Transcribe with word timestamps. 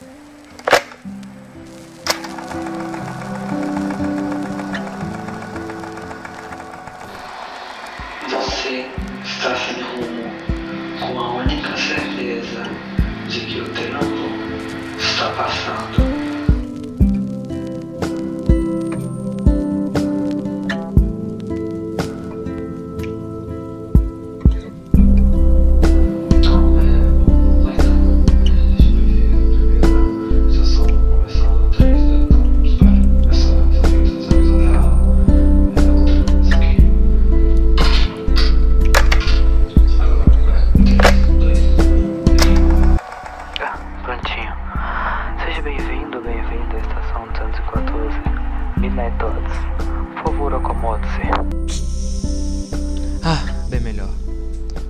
Você 0.00 0.37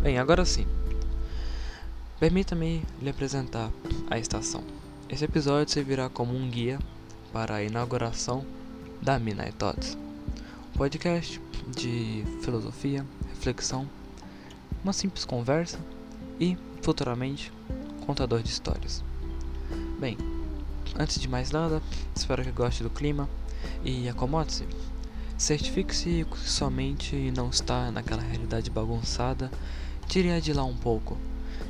Bem, 0.09 0.17
agora 0.17 0.43
sim. 0.43 0.67
Permita-me 2.19 2.83
lhe 2.99 3.11
apresentar 3.11 3.71
a 4.09 4.19
estação. 4.19 4.65
Esse 5.07 5.27
episódio 5.27 5.71
servirá 5.71 6.09
como 6.09 6.35
um 6.35 6.49
guia 6.49 6.79
para 7.31 7.57
a 7.57 7.63
inauguração 7.63 8.43
da 9.03 9.19
Midnight 9.19 9.53
Thoughts, 9.57 9.99
um 10.75 10.79
podcast 10.79 11.39
de 11.77 12.25
filosofia, 12.41 13.05
reflexão, 13.35 13.87
uma 14.83 14.95
simples 14.95 15.27
conversa 15.27 15.79
e, 16.41 16.57
futuramente, 16.81 17.53
contador 18.07 18.43
de 18.43 18.49
histórias. 18.49 19.05
Bem, 20.01 20.17
antes 20.99 21.21
de 21.21 21.29
mais 21.29 21.51
nada, 21.51 21.83
espero 22.17 22.43
que 22.43 22.51
goste 22.51 22.83
do 22.83 22.89
clima 22.89 23.29
e 23.85 24.09
acomode-se. 24.09 24.65
Certifique-se 25.37 26.27
que 26.31 26.39
sua 26.39 26.71
mente 26.71 27.31
não 27.37 27.51
está 27.51 27.91
naquela 27.91 28.23
realidade 28.23 28.71
bagunçada. 28.71 29.51
Tire-a 30.09 30.41
de 30.41 30.55
lá 30.55 30.65
um 30.65 30.75
pouco. 30.75 31.19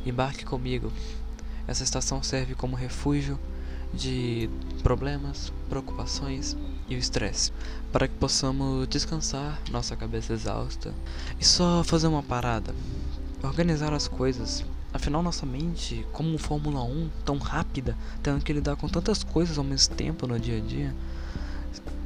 Embarque 0.07 0.45
comigo. 0.45 0.93
Essa 1.67 1.83
estação 1.83 2.23
serve 2.23 2.55
como 2.55 2.77
refúgio 2.77 3.37
de 3.93 4.49
problemas, 4.81 5.53
preocupações 5.69 6.57
e 6.89 6.95
o 6.95 6.99
estresse, 6.99 7.53
para 7.93 8.07
que 8.07 8.15
possamos 8.15 8.87
descansar 8.87 9.61
nossa 9.73 9.97
cabeça 9.97 10.33
exausta 10.33 10.95
e 11.41 11.45
só 11.45 11.83
fazer 11.83 12.07
uma 12.07 12.23
parada, 12.23 12.73
organizar 13.43 13.93
as 13.93 14.07
coisas. 14.07 14.65
Afinal, 14.95 15.21
nossa 15.21 15.45
mente, 15.45 16.07
como 16.13 16.33
um 16.33 16.39
Fórmula 16.39 16.83
1 16.85 17.11
tão 17.25 17.39
rápida, 17.39 17.97
tendo 18.23 18.43
que 18.43 18.53
lidar 18.53 18.77
com 18.77 18.89
tantas 18.89 19.25
coisas 19.25 19.59
ao 19.59 19.65
mesmo 19.65 19.97
tempo 19.97 20.29
no 20.29 20.39
dia 20.39 20.59
a 20.59 20.61
dia, 20.61 20.95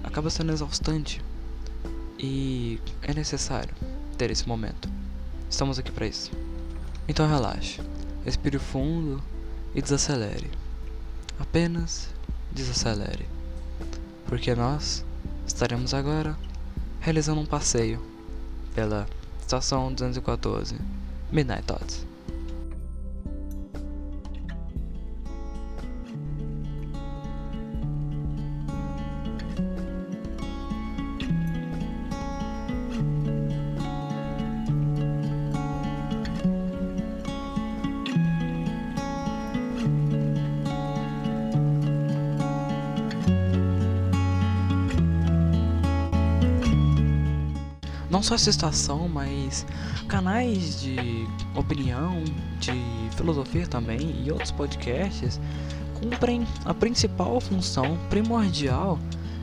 acaba 0.03 0.31
sendo 0.31 0.51
exaustante. 0.51 1.23
E 2.19 2.81
é 3.03 3.13
necessário 3.13 3.75
ter 4.17 4.31
esse 4.31 4.49
momento. 4.49 5.02
Estamos 5.53 5.79
aqui 5.79 5.93
para 5.93 6.07
isso. 6.07 6.31
Então 7.07 7.29
relaxe, 7.29 7.79
respire 8.25 8.59
fundo 8.59 9.23
e 9.75 9.83
desacelere. 9.83 10.51
Apenas 11.39 12.09
desacelere. 12.51 13.29
Porque 14.27 14.55
nós 14.55 15.05
estaremos 15.47 15.93
agora 15.93 16.35
realizando 17.03 17.43
um 17.43 17.45
passeio 17.45 18.01
pela 18.75 19.07
estação 19.43 19.93
214 19.93 20.75
Midnight 21.31 21.65
Thoughts. 21.65 22.07
Não 48.23 48.29
só 48.29 48.37
essa 48.37 48.51
estação, 48.51 49.09
mas 49.09 49.67
canais 50.07 50.81
de 50.81 51.27
opinião, 51.57 52.23
de 52.61 52.73
filosofia 53.17 53.67
também 53.67 54.23
e 54.25 54.31
outros 54.31 54.53
podcasts 54.53 55.41
cumprem 55.95 56.47
a 56.65 56.73
principal 56.73 57.41
função 57.41 57.99
primordial 58.09 58.97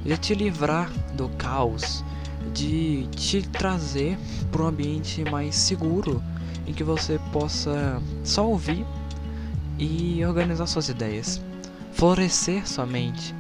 de 0.06 0.17
te 0.17 0.34
livrar 0.34 0.90
do 1.13 1.28
caos, 1.38 2.06
de 2.53 3.06
te 3.17 3.41
trazer 3.41 4.17
para 4.50 4.63
um 4.63 4.67
ambiente 4.67 5.29
mais 5.29 5.56
seguro 5.56 6.23
em 6.66 6.72
que 6.72 6.84
você 6.84 7.19
possa 7.34 8.01
só 8.23 8.47
ouvir 8.47 8.85
e 9.78 10.23
organizar 10.23 10.67
suas 10.67 10.88
ideias, 10.88 11.41
florescer 11.91 12.66
sua 12.66 12.85
mente, 12.85 13.35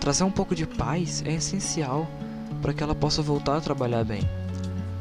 trazer 0.00 0.24
um 0.24 0.30
pouco 0.30 0.54
de 0.54 0.64
paz 0.64 1.22
é 1.26 1.34
essencial 1.34 2.08
para 2.62 2.72
que 2.72 2.82
ela 2.82 2.94
possa 2.94 3.20
voltar 3.20 3.58
a 3.58 3.60
trabalhar 3.60 4.02
bem 4.02 4.37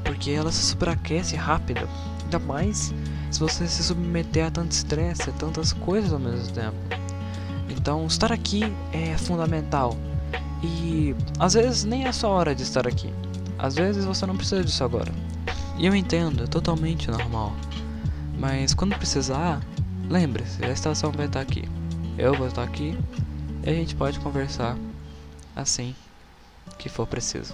porque 0.08 0.32
ela 0.32 0.52
se 0.52 0.64
superaquece 0.64 1.36
rápido. 1.36 1.88
Ainda 2.24 2.40
mais 2.40 2.94
se 3.30 3.40
você 3.40 3.68
se 3.68 3.84
submeter 3.84 4.48
a 4.48 4.52
tanto 4.52 4.72
estresse, 4.72 5.30
a 5.30 5.34
tantas 5.34 5.74
coisas 5.74 6.14
ao 6.14 6.20
mesmo 6.20 6.52
tempo. 6.54 6.78
Então, 7.70 8.08
estar 8.08 8.32
aqui 8.32 8.74
é 8.94 9.18
fundamental. 9.18 9.98
E 10.64 11.14
às 11.38 11.54
vezes 11.54 11.84
nem 11.84 12.06
é 12.06 12.12
só 12.12 12.32
hora 12.32 12.56
de 12.56 12.64
estar 12.64 12.88
aqui. 12.88 13.14
Às 13.60 13.76
vezes 13.76 14.06
você 14.06 14.26
não 14.26 14.38
precisa 14.38 14.64
disso 14.64 14.84
agora. 14.84 15.12
E 15.78 15.86
eu 15.86 15.94
entendo, 15.94 16.46
é 16.46 16.48
totalmente 16.48 17.12
normal. 17.12 17.54
Mas 18.40 18.74
quando 18.74 18.96
precisar, 18.96 19.62
lembre-se, 20.10 20.64
a 20.64 20.70
estação 20.70 21.12
vai 21.12 21.26
estar 21.26 21.42
aqui. 21.42 21.68
Eu 22.18 22.34
vou 22.34 22.48
estar 22.48 22.64
aqui 22.64 22.98
e 23.64 23.70
a 23.70 23.74
gente 23.74 23.96
pode 23.96 24.20
conversar 24.22 24.78
assim 25.56 25.94
que 26.78 26.88
for 26.88 27.06
preciso. 27.06 27.54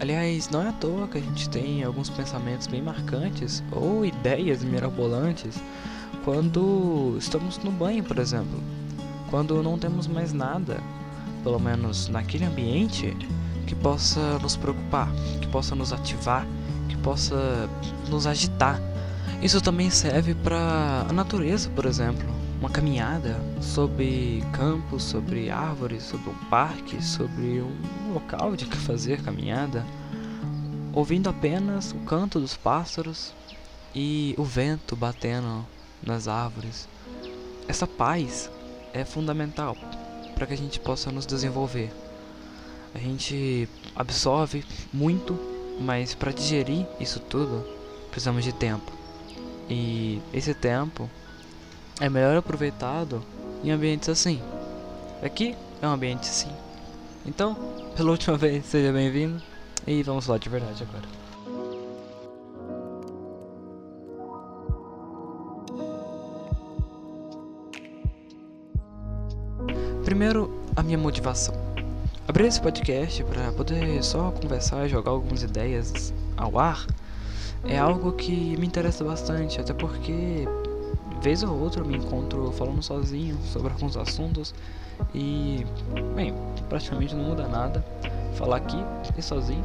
Aliás, 0.00 0.48
não 0.48 0.62
é 0.62 0.68
à 0.68 0.72
toa 0.72 1.08
que 1.08 1.18
a 1.18 1.20
gente 1.20 1.48
tem 1.48 1.82
alguns 1.82 2.08
pensamentos 2.08 2.68
bem 2.68 2.80
marcantes 2.80 3.64
ou 3.72 4.04
ideias 4.04 4.62
mirabolantes 4.62 5.60
quando 6.24 7.16
estamos 7.18 7.58
no 7.58 7.72
banho, 7.72 8.04
por 8.04 8.18
exemplo. 8.18 8.62
Quando 9.28 9.60
não 9.60 9.76
temos 9.76 10.06
mais 10.06 10.32
nada, 10.32 10.80
pelo 11.42 11.58
menos 11.58 12.08
naquele 12.08 12.44
ambiente, 12.44 13.16
que 13.66 13.74
possa 13.74 14.38
nos 14.38 14.56
preocupar, 14.56 15.10
que 15.40 15.48
possa 15.48 15.74
nos 15.74 15.92
ativar, 15.92 16.46
que 16.88 16.96
possa 16.98 17.68
nos 18.08 18.26
agitar. 18.26 18.80
Isso 19.42 19.60
também 19.60 19.90
serve 19.90 20.34
para 20.34 21.06
a 21.08 21.12
natureza, 21.12 21.68
por 21.70 21.86
exemplo. 21.86 22.37
Uma 22.60 22.68
caminhada 22.68 23.36
sobre 23.62 24.42
campos, 24.52 25.04
sobre 25.04 25.48
árvores, 25.48 26.02
sobre 26.02 26.30
um 26.30 26.34
parque, 26.50 27.00
sobre 27.00 27.62
um 27.62 28.12
local 28.12 28.56
de 28.56 28.66
que 28.66 28.76
fazer 28.76 29.22
caminhada, 29.22 29.86
ouvindo 30.92 31.30
apenas 31.30 31.92
o 31.92 31.98
canto 32.00 32.40
dos 32.40 32.56
pássaros 32.56 33.32
e 33.94 34.34
o 34.36 34.42
vento 34.42 34.96
batendo 34.96 35.64
nas 36.02 36.26
árvores. 36.26 36.88
Essa 37.68 37.86
paz 37.86 38.50
é 38.92 39.04
fundamental 39.04 39.76
para 40.34 40.44
que 40.44 40.54
a 40.54 40.56
gente 40.56 40.80
possa 40.80 41.12
nos 41.12 41.26
desenvolver. 41.26 41.92
A 42.92 42.98
gente 42.98 43.68
absorve 43.94 44.64
muito, 44.92 45.38
mas 45.80 46.12
para 46.12 46.32
digerir 46.32 46.88
isso 46.98 47.20
tudo 47.20 47.64
precisamos 48.10 48.42
de 48.42 48.52
tempo. 48.52 48.90
E 49.70 50.20
esse 50.32 50.54
tempo 50.54 51.08
é 52.00 52.08
melhor 52.08 52.36
aproveitado 52.36 53.22
em 53.62 53.70
ambientes 53.70 54.08
assim. 54.08 54.40
Aqui 55.22 55.56
é 55.82 55.86
um 55.86 55.92
ambiente 55.92 56.28
assim. 56.28 56.50
Então, 57.26 57.56
pela 57.96 58.10
última 58.10 58.36
vez, 58.36 58.64
seja 58.66 58.92
bem-vindo 58.92 59.42
e 59.86 60.02
vamos 60.02 60.26
lá 60.26 60.38
de 60.38 60.48
verdade 60.48 60.82
agora. 60.82 61.18
Primeiro, 70.04 70.62
a 70.74 70.82
minha 70.82 70.96
motivação. 70.96 71.54
Abrir 72.26 72.46
esse 72.46 72.60
podcast 72.60 73.22
para 73.24 73.52
poder 73.52 74.02
só 74.02 74.30
conversar 74.30 74.86
e 74.86 74.88
jogar 74.88 75.10
algumas 75.10 75.42
ideias 75.42 76.14
ao 76.36 76.58
ar 76.58 76.86
é 77.64 77.78
algo 77.78 78.12
que 78.12 78.56
me 78.56 78.66
interessa 78.66 79.04
bastante, 79.04 79.60
até 79.60 79.72
porque 79.72 80.46
vez 81.20 81.42
ou 81.42 81.58
outra 81.58 81.82
eu 81.82 81.86
me 81.86 81.96
encontro 81.96 82.52
falando 82.52 82.82
sozinho 82.82 83.36
sobre 83.44 83.72
alguns 83.72 83.96
assuntos 83.96 84.54
e, 85.14 85.66
bem, 86.14 86.34
praticamente 86.68 87.14
não 87.14 87.24
muda 87.24 87.46
nada 87.46 87.84
falar 88.34 88.56
aqui 88.56 88.76
e 89.16 89.22
sozinho. 89.22 89.62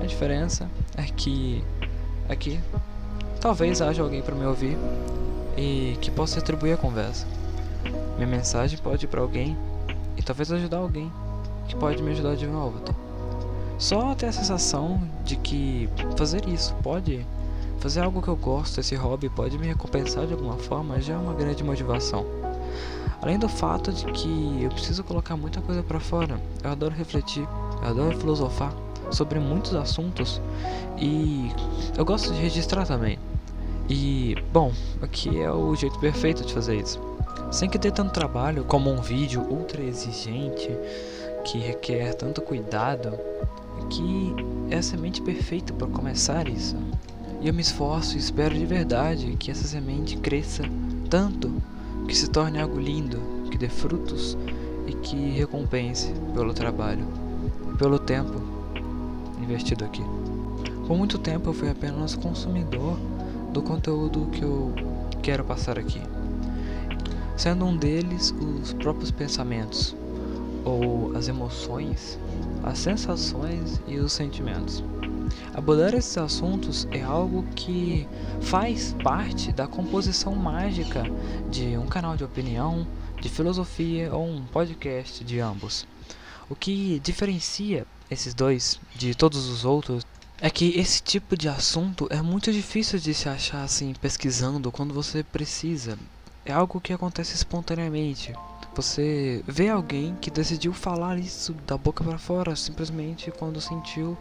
A 0.00 0.06
diferença 0.06 0.68
é 0.96 1.02
que 1.02 1.64
aqui 2.28 2.60
talvez 3.40 3.82
haja 3.82 4.02
alguém 4.02 4.22
para 4.22 4.34
me 4.34 4.44
ouvir 4.46 4.76
e 5.56 5.96
que 6.00 6.10
possa 6.10 6.36
retribuir 6.36 6.74
a 6.74 6.76
conversa. 6.76 7.26
Minha 8.16 8.28
mensagem 8.28 8.78
pode 8.78 9.04
ir 9.04 9.08
para 9.08 9.20
alguém 9.20 9.56
e 10.16 10.22
talvez 10.22 10.50
ajudar 10.52 10.78
alguém 10.78 11.10
que 11.66 11.76
pode 11.76 12.02
me 12.02 12.12
ajudar 12.12 12.36
de 12.36 12.46
novo. 12.46 12.80
Só 13.78 14.14
ter 14.14 14.26
a 14.26 14.32
sensação 14.32 15.00
de 15.24 15.36
que 15.36 15.88
fazer 16.16 16.48
isso 16.48 16.74
pode 16.82 17.24
fazer 17.78 18.00
algo 18.00 18.20
que 18.20 18.28
eu 18.28 18.36
gosto, 18.36 18.80
esse 18.80 18.94
hobby 18.94 19.28
pode 19.28 19.58
me 19.58 19.66
recompensar 19.66 20.26
de 20.26 20.32
alguma 20.32 20.56
forma, 20.56 21.00
já 21.00 21.14
é 21.14 21.16
uma 21.16 21.34
grande 21.34 21.62
motivação. 21.62 22.26
Além 23.20 23.38
do 23.38 23.48
fato 23.48 23.92
de 23.92 24.04
que 24.06 24.62
eu 24.62 24.70
preciso 24.70 25.02
colocar 25.02 25.36
muita 25.36 25.60
coisa 25.60 25.82
para 25.82 25.98
fora. 25.98 26.40
Eu 26.62 26.70
adoro 26.70 26.94
refletir, 26.94 27.46
eu 27.82 27.88
adoro 27.88 28.16
filosofar 28.16 28.72
sobre 29.10 29.38
muitos 29.40 29.74
assuntos 29.74 30.40
e 30.96 31.50
eu 31.96 32.04
gosto 32.04 32.32
de 32.32 32.40
registrar 32.40 32.86
também. 32.86 33.18
E, 33.88 34.36
bom, 34.52 34.72
aqui 35.00 35.40
é 35.40 35.50
o 35.50 35.74
jeito 35.74 35.98
perfeito 35.98 36.44
de 36.44 36.52
fazer 36.52 36.76
isso. 36.76 37.00
Sem 37.50 37.70
que 37.70 37.78
dê 37.78 37.90
tanto 37.90 38.12
trabalho 38.12 38.64
como 38.64 38.90
um 38.90 39.00
vídeo 39.00 39.40
ultra 39.40 39.82
exigente 39.82 40.70
que 41.44 41.58
requer 41.58 42.14
tanto 42.14 42.42
cuidado, 42.42 43.18
que 43.88 44.34
é 44.70 44.76
a 44.76 44.82
semente 44.82 45.22
perfeita 45.22 45.72
para 45.72 45.86
começar 45.86 46.46
isso. 46.46 46.76
E 47.40 47.46
eu 47.46 47.54
me 47.54 47.62
esforço 47.62 48.16
e 48.16 48.18
espero 48.18 48.54
de 48.54 48.66
verdade 48.66 49.36
que 49.38 49.50
essa 49.50 49.66
semente 49.66 50.16
cresça 50.16 50.64
tanto 51.08 51.52
que 52.08 52.16
se 52.16 52.28
torne 52.28 52.60
algo 52.60 52.80
lindo, 52.80 53.20
que 53.50 53.56
dê 53.56 53.68
frutos 53.68 54.36
e 54.86 54.92
que 54.92 55.30
recompense 55.30 56.12
pelo 56.34 56.52
trabalho, 56.52 57.06
pelo 57.78 57.98
tempo 57.98 58.42
investido 59.40 59.84
aqui. 59.84 60.02
Por 60.86 60.96
muito 60.96 61.18
tempo 61.18 61.50
eu 61.50 61.54
fui 61.54 61.70
apenas 61.70 62.16
consumidor 62.16 62.98
do 63.52 63.62
conteúdo 63.62 64.26
que 64.32 64.42
eu 64.42 64.74
quero 65.22 65.44
passar 65.44 65.78
aqui, 65.78 66.00
sendo 67.36 67.64
um 67.64 67.76
deles 67.76 68.34
os 68.40 68.72
próprios 68.72 69.10
pensamentos, 69.10 69.94
ou 70.64 71.16
as 71.16 71.28
emoções, 71.28 72.18
as 72.62 72.78
sensações 72.78 73.80
e 73.86 73.98
os 73.98 74.12
sentimentos. 74.12 74.82
Abordar 75.54 75.94
esses 75.94 76.16
assuntos 76.16 76.86
é 76.90 77.02
algo 77.02 77.44
que 77.54 78.06
faz 78.40 78.94
parte 79.02 79.52
da 79.52 79.66
composição 79.66 80.34
mágica 80.34 81.02
de 81.50 81.76
um 81.76 81.86
canal 81.86 82.16
de 82.16 82.24
opinião, 82.24 82.86
de 83.20 83.28
filosofia 83.28 84.14
ou 84.14 84.26
um 84.26 84.44
podcast 84.44 85.24
de 85.24 85.40
ambos. 85.40 85.86
O 86.48 86.54
que 86.54 87.00
diferencia 87.00 87.86
esses 88.10 88.32
dois 88.32 88.80
de 88.94 89.14
todos 89.14 89.48
os 89.48 89.64
outros 89.64 90.04
é 90.40 90.48
que 90.48 90.78
esse 90.78 91.02
tipo 91.02 91.36
de 91.36 91.48
assunto 91.48 92.06
é 92.10 92.22
muito 92.22 92.52
difícil 92.52 92.98
de 92.98 93.12
se 93.12 93.28
achar 93.28 93.64
assim 93.64 93.92
pesquisando 94.00 94.70
quando 94.70 94.94
você 94.94 95.22
precisa. 95.22 95.98
É 96.48 96.52
algo 96.52 96.80
que 96.80 96.94
acontece 96.94 97.34
espontaneamente. 97.34 98.32
Você 98.74 99.44
vê 99.46 99.68
alguém 99.68 100.16
que 100.18 100.30
decidiu 100.30 100.72
falar 100.72 101.18
isso 101.18 101.52
da 101.66 101.76
boca 101.76 102.02
para 102.02 102.16
fora 102.16 102.56
simplesmente 102.56 103.30
quando 103.30 103.60
sentiu 103.60 104.16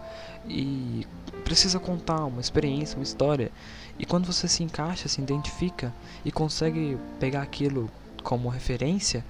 e 0.46 1.08
precisa 1.46 1.80
contar 1.80 2.26
uma 2.26 2.42
experiência, 2.42 2.98
uma 2.98 3.04
história. 3.04 3.50
E 3.98 4.06
quando 4.06 4.26
você 4.26 4.46
se 4.46 4.62
encaixa, 4.62 5.08
se 5.08 5.22
identifica 5.22 5.94
e 6.26 6.30
consegue 6.30 6.98
pegar 7.18 7.44
aquilo 7.44 7.90
como 8.22 8.50
referência, 8.50 9.24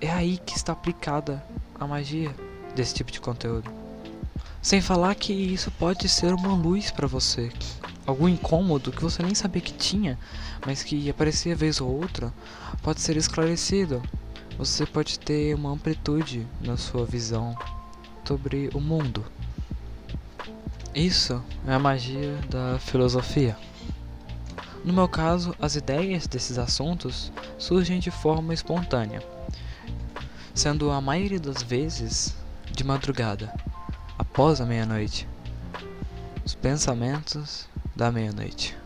é 0.00 0.10
aí 0.10 0.38
que 0.38 0.56
está 0.56 0.72
aplicada 0.72 1.44
a 1.78 1.86
magia 1.86 2.34
desse 2.74 2.94
tipo 2.94 3.12
de 3.12 3.20
conteúdo. 3.20 3.70
Sem 4.62 4.80
falar 4.80 5.14
que 5.16 5.34
isso 5.34 5.70
pode 5.72 6.08
ser 6.08 6.32
uma 6.32 6.54
luz 6.54 6.90
para 6.90 7.06
você, 7.06 7.52
algum 8.06 8.28
incômodo 8.28 8.92
que 8.92 9.02
você 9.02 9.22
nem 9.22 9.34
sabia 9.34 9.60
que 9.60 9.72
tinha, 9.72 10.18
mas 10.64 10.82
que 10.82 11.10
aparecia 11.10 11.56
vez 11.56 11.80
ou 11.80 11.88
outra, 11.88 12.32
pode 12.82 13.00
ser 13.00 13.16
esclarecido 13.16 14.02
você 14.58 14.86
pode 14.86 15.18
ter 15.18 15.54
uma 15.54 15.70
amplitude 15.70 16.46
na 16.62 16.78
sua 16.78 17.04
visão 17.04 17.54
sobre 18.24 18.70
o 18.72 18.80
mundo. 18.80 19.22
Isso 20.94 21.42
é 21.66 21.74
a 21.74 21.78
magia 21.78 22.38
da 22.48 22.78
filosofia. 22.78 23.54
No 24.82 24.94
meu 24.94 25.08
caso, 25.08 25.54
as 25.60 25.76
ideias 25.76 26.26
desses 26.26 26.56
assuntos 26.56 27.30
surgem 27.58 27.98
de 28.00 28.10
forma 28.10 28.54
espontânea, 28.54 29.22
sendo 30.54 30.90
a 30.90 31.02
maioria 31.02 31.40
das 31.40 31.62
vezes 31.62 32.34
de 32.72 32.82
madrugada, 32.82 33.52
após 34.18 34.58
a 34.58 34.64
meia-noite. 34.64 35.28
Os 36.46 36.54
pensamentos 36.54 37.68
da 37.96 38.12
meia-noite. 38.12 38.76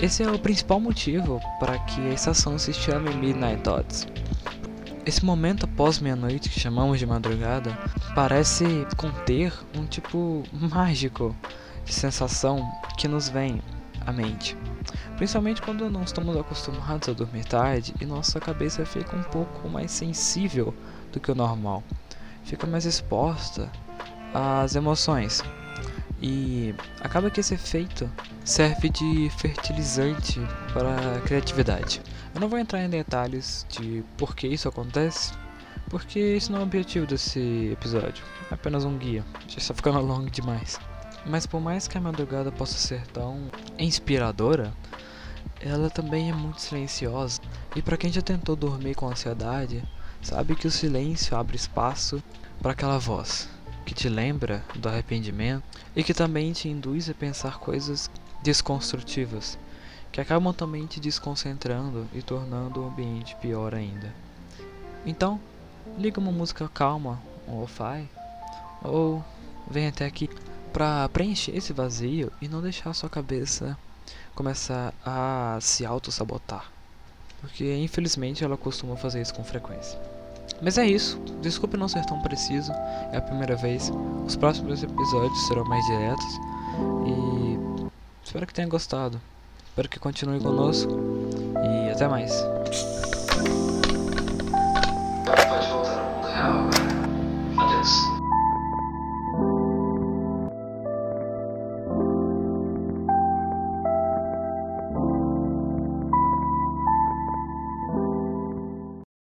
Esse 0.00 0.22
é 0.22 0.30
o 0.30 0.38
principal 0.38 0.78
motivo 0.78 1.40
para 1.58 1.78
que 1.78 2.00
a 2.02 2.12
estação 2.12 2.58
se 2.58 2.72
chame 2.72 3.14
Midnight 3.14 3.62
Thoughts. 3.62 4.06
Esse 5.06 5.24
momento 5.24 5.64
após 5.64 5.98
meia-noite, 5.98 6.48
que 6.48 6.60
chamamos 6.60 6.98
de 6.98 7.06
madrugada, 7.06 7.76
parece 8.14 8.86
conter 8.96 9.52
um 9.76 9.86
tipo 9.86 10.42
mágico 10.52 11.34
de 11.84 11.92
sensação 11.92 12.70
que 12.96 13.08
nos 13.08 13.28
vem 13.28 13.62
à 14.06 14.12
mente. 14.12 14.56
Principalmente 15.16 15.62
quando 15.62 15.88
não 15.88 16.02
estamos 16.02 16.36
acostumados 16.36 17.08
a 17.08 17.12
dormir 17.12 17.44
tarde 17.44 17.94
e 18.00 18.04
nossa 18.04 18.40
cabeça 18.40 18.84
fica 18.84 19.16
um 19.16 19.22
pouco 19.22 19.68
mais 19.68 19.92
sensível 19.92 20.74
do 21.12 21.20
que 21.20 21.30
o 21.30 21.34
normal, 21.34 21.84
fica 22.44 22.66
mais 22.66 22.84
exposta 22.84 23.70
às 24.32 24.74
emoções. 24.74 25.42
E 26.20 26.74
acaba 27.00 27.30
que 27.30 27.40
esse 27.40 27.54
efeito 27.54 28.10
serve 28.44 28.88
de 28.88 29.30
fertilizante 29.38 30.40
para 30.72 31.16
a 31.16 31.20
criatividade. 31.20 32.02
Eu 32.34 32.40
não 32.40 32.48
vou 32.48 32.58
entrar 32.58 32.82
em 32.82 32.88
detalhes 32.88 33.66
de 33.68 34.04
por 34.16 34.34
que 34.34 34.48
isso 34.48 34.68
acontece, 34.68 35.32
porque 35.88 36.18
esse 36.18 36.50
não 36.50 36.58
é 36.58 36.60
o 36.62 36.64
objetivo 36.64 37.06
desse 37.06 37.70
episódio, 37.72 38.24
é 38.50 38.54
apenas 38.54 38.84
um 38.84 38.96
guia, 38.98 39.24
já 39.46 39.58
está 39.58 39.74
ficando 39.74 40.00
longo 40.00 40.30
demais. 40.30 40.78
Mas 41.26 41.46
por 41.46 41.60
mais 41.60 41.88
que 41.88 41.96
a 41.96 42.00
madrugada 42.00 42.52
possa 42.52 42.78
ser 42.78 43.06
tão 43.06 43.48
inspiradora, 43.78 44.72
ela 45.60 45.88
também 45.88 46.30
é 46.30 46.34
muito 46.34 46.60
silenciosa. 46.60 47.40
E 47.74 47.80
para 47.80 47.96
quem 47.96 48.12
já 48.12 48.20
tentou 48.20 48.54
dormir 48.54 48.94
com 48.94 49.08
ansiedade, 49.08 49.82
sabe 50.22 50.54
que 50.54 50.66
o 50.66 50.70
silêncio 50.70 51.36
abre 51.36 51.56
espaço 51.56 52.22
para 52.60 52.72
aquela 52.72 52.98
voz 52.98 53.48
que 53.84 53.94
te 53.94 54.08
lembra 54.08 54.64
do 54.74 54.88
arrependimento 54.88 55.62
e 55.94 56.02
que 56.02 56.14
também 56.14 56.52
te 56.52 56.68
induz 56.68 57.08
a 57.08 57.14
pensar 57.14 57.58
coisas 57.58 58.10
desconstrutivas, 58.42 59.58
que 60.10 60.20
acabam 60.20 60.52
também 60.52 60.86
te 60.86 60.98
desconcentrando 60.98 62.08
e 62.12 62.22
tornando 62.22 62.80
o 62.80 62.88
ambiente 62.88 63.36
pior 63.36 63.74
ainda. 63.74 64.12
Então, 65.04 65.38
liga 65.98 66.18
uma 66.18 66.32
música 66.32 66.68
calma, 66.68 67.20
um 67.46 67.60
lo-fi, 67.60 68.08
ou 68.82 69.22
vem 69.70 69.86
até 69.86 70.06
aqui 70.06 70.28
para 70.74 71.08
preencher 71.10 71.56
esse 71.56 71.72
vazio 71.72 72.32
e 72.42 72.48
não 72.48 72.60
deixar 72.60 72.92
sua 72.92 73.08
cabeça 73.08 73.78
começar 74.34 74.92
a 75.06 75.56
se 75.60 75.86
auto-sabotar. 75.86 76.68
Porque 77.40 77.76
infelizmente 77.76 78.42
ela 78.42 78.56
costuma 78.56 78.96
fazer 78.96 79.22
isso 79.22 79.32
com 79.32 79.44
frequência. 79.44 79.96
Mas 80.60 80.76
é 80.76 80.84
isso. 80.84 81.16
Desculpe 81.40 81.76
não 81.76 81.86
ser 81.86 82.04
tão 82.06 82.20
preciso. 82.22 82.72
É 83.12 83.18
a 83.18 83.22
primeira 83.22 83.54
vez. 83.54 83.92
Os 84.26 84.34
próximos 84.34 84.82
episódios 84.82 85.46
serão 85.46 85.64
mais 85.64 85.84
diretos. 85.86 86.40
E 87.06 87.86
espero 88.24 88.46
que 88.46 88.54
tenha 88.54 88.68
gostado. 88.68 89.20
Espero 89.68 89.88
que 89.88 90.00
continue 90.00 90.40
conosco. 90.40 90.90
E 91.86 91.90
até 91.90 92.08
mais. 92.08 92.32